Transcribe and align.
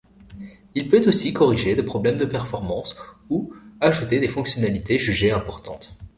Il 0.73 0.89
peut 0.89 1.07
aussi 1.07 1.31
corriger 1.31 1.75
des 1.75 1.83
problèmes 1.83 2.17
de 2.17 2.25
performance 2.25 2.95
ou 3.29 3.53
ajouter 3.81 4.19
des 4.19 4.27
fonctionnalités 4.29 4.97
jugées 4.97 5.29
importantes. 5.29 5.95